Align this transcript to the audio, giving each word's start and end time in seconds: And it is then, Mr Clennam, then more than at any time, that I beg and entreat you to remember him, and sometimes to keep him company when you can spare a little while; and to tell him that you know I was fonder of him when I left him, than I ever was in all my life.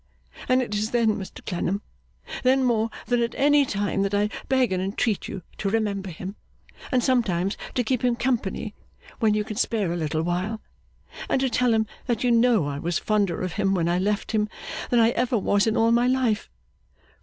And 0.49 0.63
it 0.63 0.73
is 0.73 0.89
then, 0.89 1.09
Mr 1.09 1.45
Clennam, 1.45 1.83
then 2.41 2.63
more 2.63 2.89
than 3.05 3.21
at 3.21 3.35
any 3.35 3.65
time, 3.67 4.01
that 4.01 4.15
I 4.15 4.31
beg 4.49 4.71
and 4.71 4.81
entreat 4.81 5.27
you 5.27 5.43
to 5.59 5.69
remember 5.69 6.09
him, 6.09 6.37
and 6.91 7.03
sometimes 7.03 7.55
to 7.75 7.83
keep 7.83 8.03
him 8.03 8.15
company 8.15 8.73
when 9.19 9.35
you 9.35 9.43
can 9.43 9.57
spare 9.57 9.93
a 9.93 9.95
little 9.95 10.23
while; 10.23 10.59
and 11.29 11.39
to 11.41 11.51
tell 11.51 11.71
him 11.71 11.85
that 12.07 12.23
you 12.23 12.31
know 12.31 12.65
I 12.65 12.79
was 12.79 12.97
fonder 12.97 13.43
of 13.43 13.53
him 13.53 13.75
when 13.75 13.87
I 13.87 13.99
left 13.99 14.31
him, 14.31 14.49
than 14.89 14.99
I 14.99 15.09
ever 15.11 15.37
was 15.37 15.67
in 15.67 15.77
all 15.77 15.91
my 15.91 16.07
life. 16.07 16.49